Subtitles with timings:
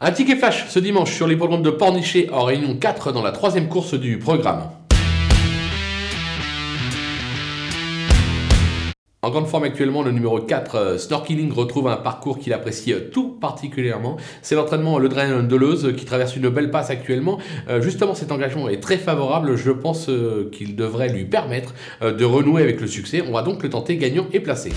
[0.00, 3.68] Un ticket flash ce dimanche sur l'hippodrome de Pornichet en réunion 4 dans la troisième
[3.68, 4.70] course du programme.
[9.22, 13.10] En grande forme actuellement, le numéro 4, euh, Snorkeling, retrouve un parcours qu'il apprécie euh,
[13.12, 14.18] tout particulièrement.
[14.40, 17.38] C'est l'entraînement euh, Le Drain de qui traverse une belle passe actuellement.
[17.80, 19.56] Justement, cet engagement est très favorable.
[19.56, 20.08] Je pense
[20.52, 23.24] qu'il devrait lui permettre de renouer avec le succès.
[23.26, 24.70] On va donc le tenter gagnant et placé.